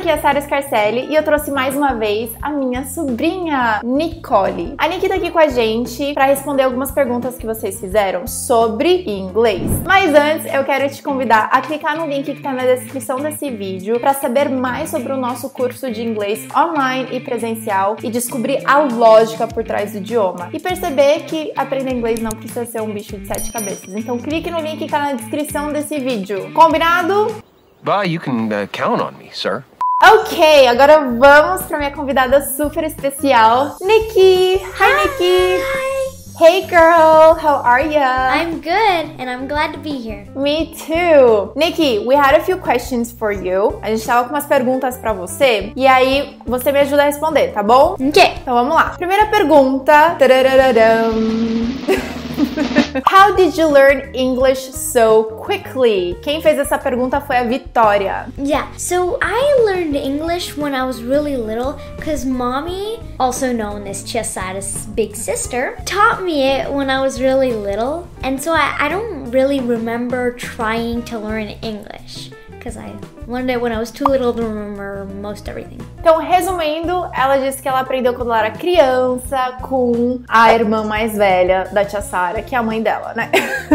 [0.00, 4.74] aqui é a Sara Scarcelli e eu trouxe mais uma vez a minha sobrinha Nicole.
[4.78, 9.02] A Nick tá aqui com a gente para responder algumas perguntas que vocês fizeram sobre
[9.06, 9.60] inglês.
[9.84, 13.50] Mas antes, eu quero te convidar a clicar no link que tá na descrição desse
[13.50, 18.62] vídeo para saber mais sobre o nosso curso de inglês online e presencial e descobrir
[18.64, 22.90] a lógica por trás do idioma e perceber que aprender inglês não precisa ser um
[22.90, 23.94] bicho de sete cabeças.
[23.94, 26.50] Então clique no link que tá na descrição desse vídeo.
[26.54, 27.26] Combinado?
[27.84, 29.62] Well, you can uh, count on me, sir.
[30.02, 34.58] Ok, agora vamos para minha convidada super especial, Nikki.
[34.78, 35.60] Hi, Nikki.
[36.42, 38.32] Hey girl, how are ya?
[38.34, 40.24] I'm good, and I'm glad to be here.
[40.34, 41.52] Me too.
[41.54, 43.78] Nikki, we had a few questions for you.
[43.82, 47.52] A gente tava com umas perguntas pra você e aí você me ajuda a responder,
[47.52, 47.94] tá bom?
[48.00, 48.22] Ok.
[48.40, 48.94] Então vamos lá.
[48.96, 50.16] Primeira pergunta.
[53.06, 56.16] How did you learn English so quickly?
[56.22, 58.32] Quem fez essa pergunta foi a Vitória.
[58.38, 64.02] Yeah, so I learned English when I was really little because mommy, also known as
[64.02, 68.08] Tia Sara's big sister, taught me it when I was really little.
[68.22, 72.30] And so I, I don't really remember trying to learn English
[72.60, 72.94] because I
[73.26, 75.78] learned it when I was too little to remember most everything.
[75.98, 81.16] Então, resumindo, ela disse que ela aprendeu quando ela era criança com a irmã mais
[81.16, 83.30] velha da tia Sara, que é a mãe dela, né?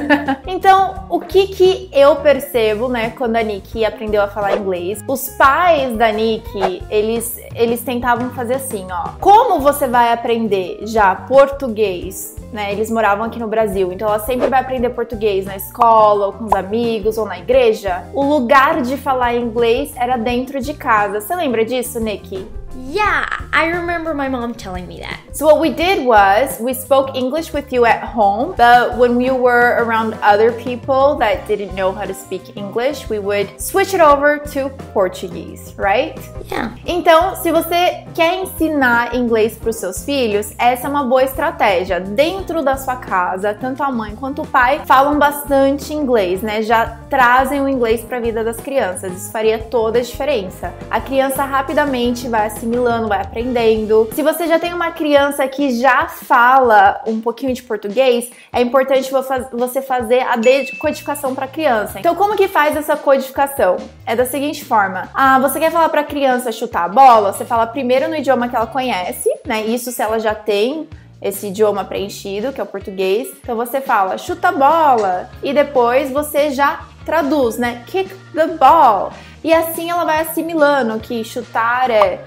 [0.48, 5.04] então, o que que eu percebo, né, quando a Nick aprendeu a falar inglês?
[5.06, 9.10] Os pais da Nick, eles eles tentavam fazer assim, ó.
[9.20, 12.72] Como você vai aprender já português né?
[12.72, 16.44] Eles moravam aqui no Brasil, então ela sempre vai aprender português na escola, ou com
[16.44, 18.04] os amigos, ou na igreja.
[18.12, 21.20] O lugar de falar inglês era dentro de casa.
[21.20, 22.59] Você lembra disso, Nikki?
[22.76, 25.20] Yeah, I remember my mom telling me that.
[25.32, 29.30] So what we did was we spoke English with you at home, but when we
[29.30, 34.00] were around other people that didn't know how to speak English, we would switch it
[34.00, 36.18] over to Portuguese, right?
[36.50, 36.74] Yeah.
[36.86, 42.00] Então, se você quer ensinar inglês para os seus filhos, essa é uma boa estratégia.
[42.00, 46.62] Dentro da sua casa, tanto a mãe quanto o pai falam bastante inglês, né?
[46.62, 49.12] Já trazem o inglês para a vida das crianças.
[49.12, 50.72] Isso faria toda a diferença.
[50.90, 54.08] A criança rapidamente vai assimilando, vai aprendendo.
[54.12, 59.10] Se você já tem uma criança que já fala um pouquinho de português, é importante
[59.52, 61.98] você fazer a decodificação para a criança.
[61.98, 63.76] Então, como que faz essa codificação?
[64.04, 67.32] É da seguinte forma: ah, você quer falar para a criança chutar a bola?
[67.32, 69.62] Você fala primeiro no idioma que ela conhece, né?
[69.62, 70.86] Isso se ela já tem
[71.22, 73.28] esse idioma preenchido, que é o português.
[73.42, 77.84] Então você fala chuta a bola e depois você já traduz, né?
[77.86, 79.12] Kick the ball.
[79.42, 82.22] E assim ela vai assimilando que chutar é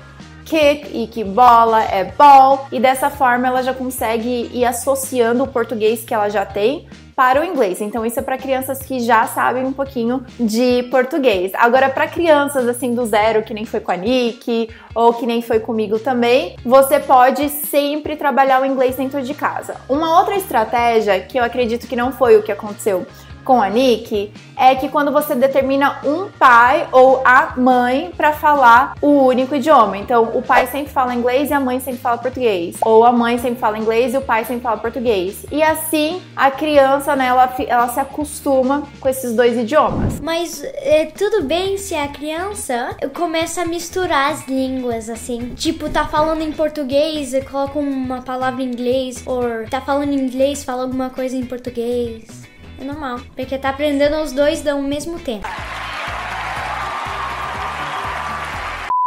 [0.46, 5.48] kick e que bola é ball, e dessa forma ela já consegue ir associando o
[5.48, 7.80] português que ela já tem para o inglês.
[7.82, 11.52] Então isso é para crianças que já sabem um pouquinho de português.
[11.56, 15.42] Agora para crianças assim do zero, que nem foi com a Nick ou que nem
[15.42, 19.76] foi comigo também, você pode sempre trabalhar o inglês dentro de casa.
[19.88, 23.06] Uma outra estratégia que eu acredito que não foi o que aconteceu
[23.44, 28.96] com a Nick é que quando você determina um pai ou a mãe para falar
[29.02, 29.98] o único idioma.
[29.98, 32.78] Então, o pai sempre fala inglês e a mãe sempre fala português.
[32.82, 35.46] Ou a mãe sempre fala inglês e o pai sempre fala português.
[35.52, 40.20] E assim, a criança, né, ela, ela se acostuma com esses dois idiomas.
[40.20, 45.54] Mas é, tudo bem se a criança começa a misturar as línguas, assim.
[45.56, 49.24] Tipo, tá falando em português e coloca uma palavra em inglês.
[49.26, 52.43] Ou tá falando em inglês, fala alguma coisa em português.
[52.84, 55.48] É normal, porque tá aprendendo os dois ao mesmo tempo.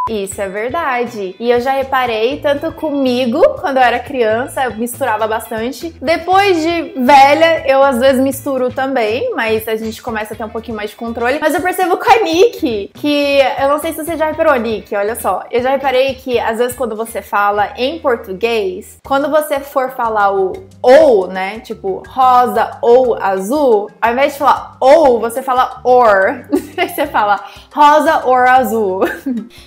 [0.07, 1.35] Isso é verdade.
[1.39, 5.93] E eu já reparei, tanto comigo, quando eu era criança, eu misturava bastante.
[6.01, 10.49] Depois de velha, eu às vezes misturo também, mas a gente começa a ter um
[10.49, 11.39] pouquinho mais de controle.
[11.39, 14.95] Mas eu percebo com a Nick, que eu não sei se você já reparou, Nick,
[14.95, 15.43] olha só.
[15.51, 20.33] Eu já reparei que às vezes quando você fala em português, quando você for falar
[20.33, 21.59] o ou, né?
[21.59, 26.45] Tipo, rosa ou azul, ao invés de falar ou, você fala or.
[26.77, 27.43] Você fala
[27.73, 29.01] rosa ou azul.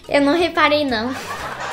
[0.09, 1.15] Eu não reparei, não.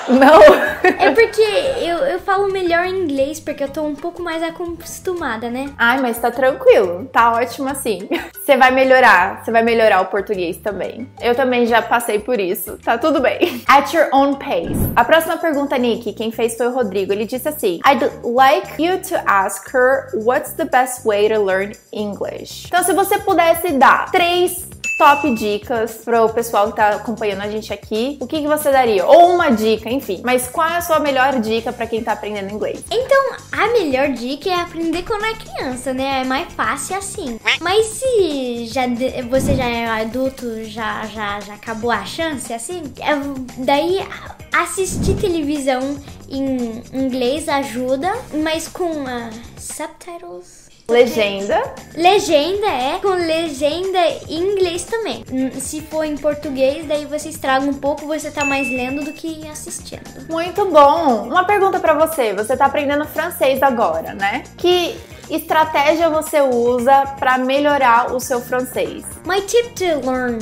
[0.09, 0.41] Não?
[0.83, 5.69] É porque eu, eu falo melhor inglês, porque eu tô um pouco mais acostumada, né?
[5.77, 7.05] Ai, mas tá tranquilo.
[7.11, 8.07] Tá ótimo assim.
[8.33, 9.43] Você vai melhorar.
[9.43, 11.09] Você vai melhorar o português também.
[11.19, 12.77] Eu também já passei por isso.
[12.77, 13.61] Tá tudo bem.
[13.67, 14.91] At your own pace.
[14.95, 17.11] A próxima pergunta, Nick, quem fez foi o Rodrigo.
[17.11, 21.73] Ele disse assim: I'd like you to ask her what's the best way to learn
[21.91, 22.67] English.
[22.67, 24.66] Então, se você pudesse dar três
[24.97, 28.17] top dicas pro pessoal que tá acompanhando a gente aqui.
[28.19, 29.05] O que, que você daria?
[29.05, 30.21] Ou uma dica, enfim.
[30.23, 32.83] Mas qual é a sua melhor dica para quem tá aprendendo inglês?
[32.89, 36.21] Então, a melhor dica é aprender quando é criança, né?
[36.21, 37.39] É mais fácil assim.
[37.61, 38.83] Mas se já
[39.29, 44.05] você já é adulto, já já já acabou a chance assim, é, daí
[44.51, 45.97] assistir televisão
[46.29, 48.11] em inglês ajuda,
[48.43, 51.75] mas com uh, subtitles Legenda.
[51.95, 53.99] Legenda é com legenda
[54.29, 55.25] em inglês também.
[55.59, 59.45] Se for em português, daí você estraga um pouco, você tá mais lendo do que
[59.49, 60.25] assistindo.
[60.29, 61.27] Muito bom.
[61.27, 62.33] Uma pergunta para você.
[62.33, 64.43] Você tá aprendendo francês agora, né?
[64.55, 64.95] Que
[65.29, 69.03] estratégia você usa para melhorar o seu francês?
[69.25, 70.39] My tip to learn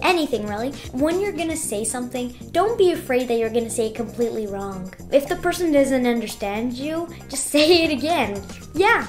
[0.00, 0.72] anything really.
[0.94, 4.92] When you're gonna say something, don't be afraid that you're gonna say it completely wrong.
[5.10, 8.40] If the person doesn't understand you, just say it again.
[8.74, 9.06] Yeah,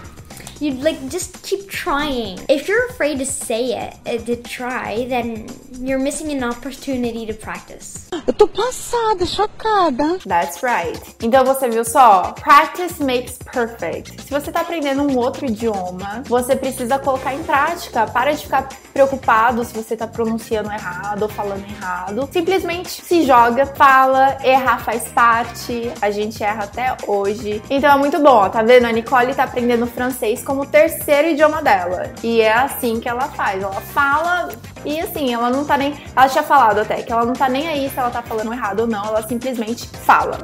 [0.61, 2.39] you like just keep trying.
[2.47, 5.47] If you're afraid to say it, uh, to try, then
[5.79, 8.07] you're missing an opportunity to practice.
[8.27, 10.19] Eu tô passada, chocada.
[10.27, 10.99] That's right.
[11.21, 12.33] Então você viu só?
[12.33, 14.21] Practice makes perfect.
[14.21, 18.05] Se você tá aprendendo um outro idioma, você precisa colocar em prática.
[18.07, 22.29] Para de ficar preocupado se você tá pronunciando errado ou falando errado.
[22.31, 25.91] Simplesmente se joga, fala, errar faz parte.
[26.01, 27.61] A gente erra até hoje.
[27.69, 28.85] Então é muito bom, tá vendo?
[28.85, 32.11] A Nicole tá aprendendo francês como terceiro idioma dela.
[32.21, 33.63] E é assim que ela faz.
[33.63, 34.49] Ela fala
[34.83, 35.93] e assim, ela não tá nem.
[36.13, 38.81] Ela tinha falado até que ela não tá nem aí se ela tá falando errado
[38.81, 40.37] ou não, ela simplesmente fala.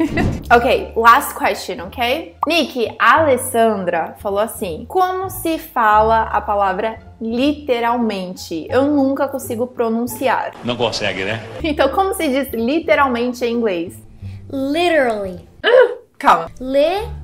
[0.50, 2.36] ok, last question, ok?
[2.46, 8.66] Nick, a Alessandra falou assim: Como se fala a palavra literalmente?
[8.70, 10.52] Eu nunca consigo pronunciar.
[10.64, 11.44] Não consegue, né?
[11.62, 13.94] Então, como se diz literalmente em inglês?
[14.50, 15.46] Literally.
[16.18, 16.50] Calma.
[16.58, 17.19] Literally.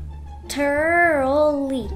[0.48, 1.88] Literally.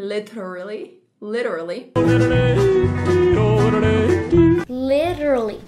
[0.00, 0.94] Literally.
[1.20, 1.92] Literally.
[4.68, 5.60] Literally.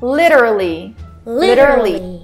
[0.00, 0.94] Literally.
[1.26, 2.22] Literally.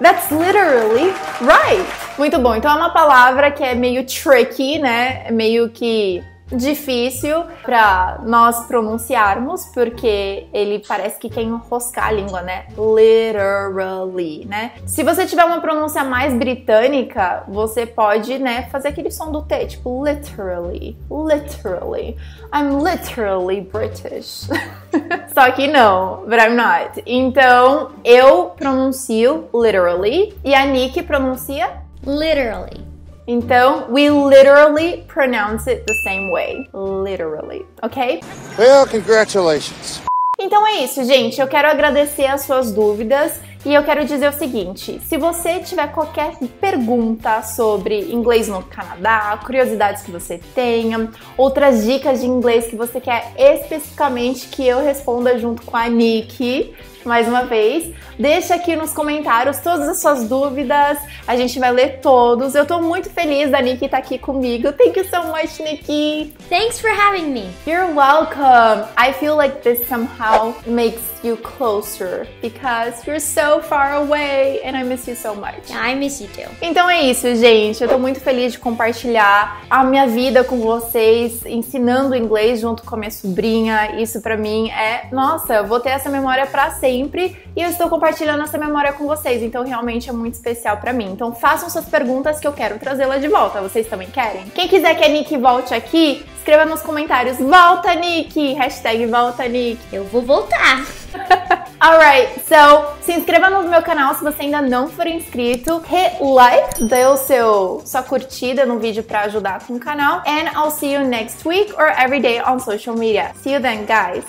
[0.00, 1.10] That's literally
[1.42, 1.84] right.
[2.16, 2.54] Muito bom.
[2.54, 5.24] Então é uma palavra que é meio tricky, né?
[5.26, 12.42] É meio que difícil para nós pronunciarmos, porque ele parece que quer enroscar a língua,
[12.42, 12.66] né?
[12.76, 14.72] Literally, né?
[14.86, 19.66] Se você tiver uma pronúncia mais britânica, você pode, né, fazer aquele som do T,
[19.66, 22.16] tipo literally, literally.
[22.52, 24.48] I'm literally British.
[25.34, 27.02] Só que não, but I'm not.
[27.06, 32.87] Então, eu pronuncio literally e a Nick pronuncia Literally.
[33.30, 36.66] Então, we literally pronounce it the same way.
[36.72, 38.22] Literally, ok?
[38.58, 40.00] Well, congratulations.
[40.38, 41.38] Então é isso, gente.
[41.38, 45.88] Eu quero agradecer as suas dúvidas e eu quero dizer o seguinte: se você tiver
[45.92, 52.76] qualquer pergunta sobre inglês no Canadá, curiosidades que você tenha, outras dicas de inglês que
[52.76, 56.74] você quer especificamente que eu responda junto com a Nick,
[57.08, 57.92] mais uma vez.
[58.18, 60.98] Deixa aqui nos comentários todas as suas dúvidas.
[61.26, 62.54] A gente vai ler todos.
[62.54, 64.72] Eu tô muito feliz da Nikki estar tá aqui comigo.
[64.72, 66.34] Thank you so much, Nikki.
[66.48, 67.48] Thanks for having me.
[67.66, 68.86] You're welcome.
[68.96, 74.84] I feel like this somehow makes you closer because you're so far away and I
[74.84, 75.70] miss you so much.
[75.70, 76.50] I miss you too.
[76.60, 77.82] Então é isso, gente.
[77.82, 82.94] Eu tô muito feliz de compartilhar a minha vida com vocês, ensinando inglês junto com
[82.94, 84.00] a minha sobrinha.
[84.00, 88.42] Isso para mim é, nossa, vou ter essa memória para sempre e eu estou compartilhando
[88.42, 89.42] essa memória com vocês.
[89.42, 91.10] Então realmente é muito especial para mim.
[91.12, 93.60] Então façam suas perguntas que eu quero trazê-la de volta.
[93.60, 94.44] Vocês também querem?
[94.54, 99.78] Quem quiser que a Nick volte aqui, escreva nos comentários: "Volta, Nick!" Hashtag volta, Nick.
[99.92, 100.84] Eu vou voltar.
[101.80, 105.78] Alright, so se inscreva no meu canal se você ainda não for inscrito.
[105.78, 110.22] Hit like, dê o seu sua curtida no vídeo para ajudar com o canal.
[110.26, 113.32] And I'll see you next week or every day on social media.
[113.42, 114.24] See you then, guys.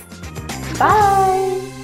[0.77, 1.78] Bye!